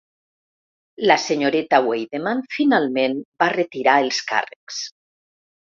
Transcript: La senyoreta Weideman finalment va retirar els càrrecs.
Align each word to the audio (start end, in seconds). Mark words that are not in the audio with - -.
La 1.11 1.17
senyoreta 1.25 1.81
Weideman 1.89 2.41
finalment 2.57 3.21
va 3.45 3.53
retirar 3.57 4.01
els 4.07 4.25
càrrecs. 4.33 4.83